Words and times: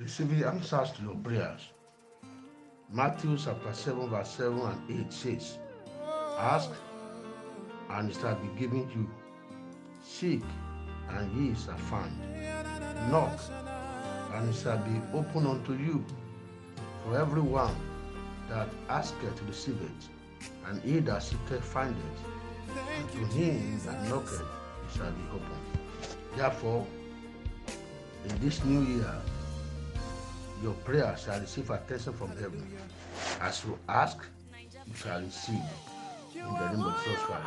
receiving 0.00 0.42
answers 0.44 0.92
to 0.92 1.02
your 1.02 1.14
prayers. 1.16 1.60
Matthew 2.90 3.36
chapter 3.36 3.72
7, 3.72 4.08
verse 4.08 4.30
7 4.30 4.58
and 4.58 5.06
8 5.06 5.12
says, 5.12 5.58
Ask, 6.38 6.70
and 7.90 8.10
it 8.10 8.16
shall 8.16 8.34
be 8.36 8.48
given 8.58 8.90
you. 8.94 9.08
Seek, 10.02 10.42
and 11.10 11.30
ye 11.36 11.54
shall 11.54 11.76
find. 11.76 12.18
Knock, 13.10 13.38
and 14.34 14.48
it 14.48 14.54
shall 14.56 14.78
be 14.78 15.00
opened 15.12 15.46
unto 15.46 15.74
you. 15.74 16.04
For 17.04 17.18
everyone 17.18 17.76
that 18.48 18.68
asketh 18.88 19.42
receiveth, 19.46 20.08
and 20.66 20.80
he 20.82 21.00
that 21.00 21.22
seeketh 21.22 21.62
findeth, 21.62 21.98
and 22.96 23.10
to 23.12 23.18
him 23.36 23.78
that 23.84 24.08
knocketh 24.08 24.40
it 24.40 24.96
shall 24.96 25.12
be 25.12 25.22
opened. 25.28 26.16
Therefore, 26.36 26.86
in 28.28 28.40
this 28.40 28.64
new 28.64 28.82
year, 28.82 29.20
your 30.62 30.74
prayer 30.84 31.16
shall 31.22 31.40
receive 31.40 31.70
attention 31.70 32.12
from 32.12 32.28
heaven. 32.30 32.66
As 33.40 33.64
you 33.64 33.78
ask, 33.88 34.18
you 34.86 34.94
shall 34.94 35.20
receive. 35.20 35.62
In 36.34 36.42
the 36.42 36.70
name 36.70 36.82
of 36.82 37.04
Jesus 37.04 37.20
Christ. 37.20 37.46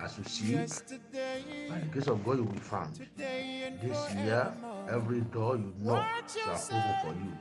As 0.00 0.18
you 0.18 0.24
seek, 0.24 1.00
by 1.70 1.78
the 1.78 1.86
grace 1.86 2.08
of 2.08 2.24
God, 2.24 2.38
you 2.38 2.44
will 2.44 2.52
be 2.52 2.58
found. 2.58 2.94
This 3.16 4.14
year, 4.14 4.52
every 4.90 5.20
door 5.20 5.56
you 5.56 5.72
knock 5.80 6.06
shall 6.28 6.54
open 6.54 6.94
for 7.02 7.14
you. 7.14 7.32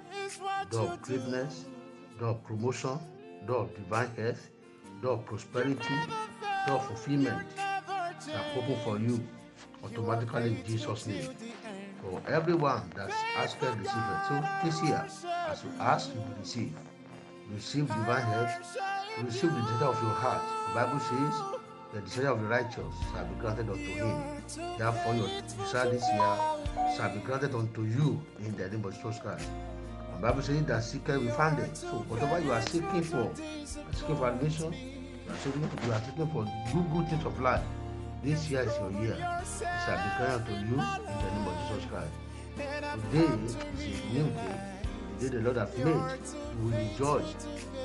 Door 0.69 0.93
of 0.93 1.01
greatness, 1.01 1.65
door 2.19 2.29
of 2.29 2.43
promotion, 2.43 2.99
door 3.47 3.63
of 3.63 3.75
divine 3.75 4.09
health, 4.15 4.49
door 5.01 5.13
of 5.13 5.25
prosperity, 5.25 5.95
door 6.67 6.77
of 6.77 6.85
fulfillment 6.87 7.45
shall 7.57 8.45
open 8.57 8.77
for 8.83 8.97
you 8.99 9.25
automatically 9.83 10.51
in 10.51 10.65
Jesus' 10.65 11.07
name. 11.07 11.29
For 12.03 12.21
everyone 12.27 12.91
that's 12.95 13.15
asked 13.37 13.61
receive 13.61 13.79
it. 13.79 13.87
So 14.27 14.43
this 14.63 14.83
year, 14.83 15.07
as 15.47 15.63
you 15.63 15.71
ask, 15.79 16.13
you 16.13 16.19
will 16.19 16.35
receive. 16.39 16.73
Receive 17.53 17.87
divine 17.87 18.23
health, 18.23 18.77
receive 19.23 19.53
the 19.53 19.61
desire 19.61 19.89
of 19.89 20.01
your 20.01 20.11
heart. 20.11 20.41
The 20.69 20.75
Bible 20.75 20.99
says, 20.99 21.33
the 21.93 22.01
desire 22.01 22.31
of 22.31 22.41
the 22.41 22.47
righteous 22.47 22.93
shall 23.13 23.25
be 23.25 23.35
granted 23.35 23.69
unto 23.69 23.83
him. 23.83 24.23
Therefore, 24.77 25.13
your 25.15 25.29
desire 25.59 25.91
this 25.91 26.03
year 26.13 26.37
shall 26.95 27.13
be 27.13 27.19
granted 27.19 27.53
unto 27.53 27.83
you 27.83 28.21
in 28.39 28.55
the 28.57 28.69
name 28.69 28.83
of 28.85 28.95
Jesus 28.95 29.19
Christ. 29.19 29.47
The 30.15 30.21
Bible 30.21 30.41
says 30.41 30.63
that 30.63 30.83
seeker 30.83 31.19
will 31.19 31.31
find 31.31 31.59
it. 31.59 31.75
So 31.77 31.87
whatever 32.07 32.39
you 32.39 32.51
are 32.51 32.61
seeking 32.61 33.03
for, 33.03 33.31
seeking 33.91 34.15
for 34.17 34.29
admission, 34.29 34.73
you 34.73 35.31
are 35.31 35.37
seeking, 35.37 35.69
you 35.85 35.91
are 35.91 36.01
seeking 36.01 36.27
for 36.27 36.45
good, 36.73 36.91
good 36.93 37.09
things 37.09 37.25
of 37.25 37.39
life. 37.39 37.61
This 38.23 38.49
year 38.49 38.61
is 38.61 38.73
your 38.77 38.91
year. 39.03 39.17
It 39.41 39.47
shall 39.85 39.99
be 39.99 40.09
granted 40.17 40.47
unto 40.47 40.51
you 40.53 40.57
in 40.59 40.77
the 40.77 41.29
name 41.35 41.47
of 41.47 41.55
Jesus 41.67 41.85
Christ. 41.91 42.13
Today 43.11 43.27
is 43.43 43.55
a 43.55 44.13
new 44.13 44.29
day. 44.29 44.59
The 45.19 45.29
day 45.29 45.37
the 45.37 45.43
Lord 45.43 45.57
has 45.57 45.77
made. 45.77 45.87
You 45.87 45.93
will 46.61 46.71
rejoice 46.71 47.35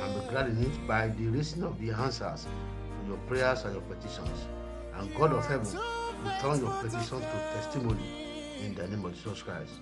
and 0.00 0.14
be 0.14 0.20
glad 0.30 0.46
in 0.50 0.62
it 0.62 0.86
by 0.86 1.08
the 1.08 1.26
reason 1.26 1.64
of 1.64 1.80
the 1.80 1.90
answers 1.90 2.44
to 2.44 3.08
your 3.08 3.16
prayers 3.26 3.64
and 3.64 3.72
your 3.74 3.82
petitions. 3.82 4.46
And 4.94 5.12
God 5.16 5.32
of 5.32 5.44
heaven 5.44 5.66
will 5.66 6.32
turn 6.40 6.60
your 6.60 6.82
petitions 6.82 7.22
to 7.22 7.38
testimony 7.54 8.54
in 8.64 8.74
the 8.76 8.86
name 8.86 9.04
of 9.04 9.16
Jesus 9.16 9.42
Christ. 9.42 9.72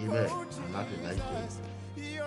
Amen. 0.00 0.26
And 0.26 0.74
have 0.74 0.92
a 0.92 1.02
nice 1.02 1.16
day. 1.16 2.18